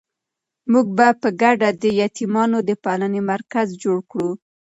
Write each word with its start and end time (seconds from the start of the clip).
موږ 0.71 0.87
به 0.97 1.07
په 1.21 1.29
ګډه 1.41 1.69
د 1.81 1.83
یتیمانو 2.01 2.59
د 2.67 2.71
پالنې 2.83 3.21
مرکز 3.31 3.67
جوړ 3.83 3.97
کړو. 4.11 4.29